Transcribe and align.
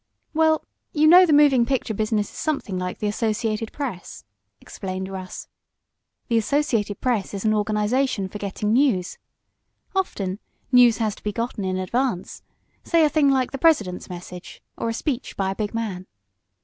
"Well, 0.33 0.65
you 0.93 1.05
know 1.05 1.27
the 1.27 1.31
moving 1.31 1.63
picture 1.63 1.93
business 1.93 2.27
is 2.31 2.35
something 2.39 2.79
like 2.79 2.97
the 2.97 3.05
Associated 3.05 3.71
Press," 3.71 4.25
explained 4.59 5.07
Russ. 5.07 5.47
"The 6.27 6.39
Associated 6.39 6.99
Press 7.01 7.35
is 7.35 7.45
an 7.45 7.53
organization 7.53 8.27
for 8.27 8.39
getting 8.39 8.73
news. 8.73 9.19
Often 9.95 10.39
news 10.71 10.97
has 10.97 11.13
to 11.17 11.23
be 11.23 11.31
gotten 11.31 11.63
in 11.63 11.77
advance 11.77 12.41
say 12.83 13.05
a 13.05 13.09
thing 13.09 13.29
like 13.29 13.51
the 13.51 13.59
President's 13.59 14.09
message, 14.09 14.63
or 14.75 14.89
a 14.89 14.93
speech 14.95 15.37
by 15.37 15.51
a 15.51 15.55
big 15.55 15.71
man. 15.75 16.07